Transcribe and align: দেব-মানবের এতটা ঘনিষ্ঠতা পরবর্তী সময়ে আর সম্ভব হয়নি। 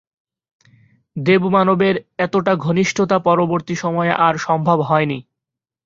দেব-মানবের 1.15 1.95
এতটা 2.17 2.53
ঘনিষ্ঠতা 2.55 3.17
পরবর্তী 3.19 3.75
সময়ে 3.75 4.13
আর 4.27 4.33
সম্ভব 4.37 4.77
হয়নি। 4.81 5.19